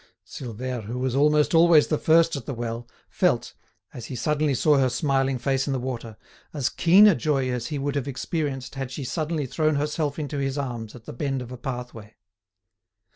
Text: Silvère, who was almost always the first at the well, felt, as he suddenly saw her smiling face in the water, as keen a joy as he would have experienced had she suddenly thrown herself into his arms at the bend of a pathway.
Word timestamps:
Silvère, 0.25 0.85
who 0.85 0.97
was 0.97 1.13
almost 1.15 1.53
always 1.53 1.85
the 1.89 1.97
first 1.99 2.35
at 2.35 2.47
the 2.47 2.55
well, 2.55 2.87
felt, 3.07 3.53
as 3.93 4.07
he 4.07 4.15
suddenly 4.15 4.55
saw 4.55 4.79
her 4.79 4.89
smiling 4.89 5.37
face 5.37 5.67
in 5.67 5.73
the 5.73 5.79
water, 5.79 6.17
as 6.55 6.69
keen 6.69 7.05
a 7.05 7.13
joy 7.13 7.51
as 7.51 7.67
he 7.67 7.77
would 7.77 7.93
have 7.93 8.07
experienced 8.07 8.73
had 8.73 8.89
she 8.89 9.03
suddenly 9.03 9.45
thrown 9.45 9.75
herself 9.75 10.17
into 10.17 10.39
his 10.39 10.57
arms 10.57 10.95
at 10.95 11.05
the 11.05 11.13
bend 11.13 11.39
of 11.39 11.51
a 11.51 11.55
pathway. 11.57 12.15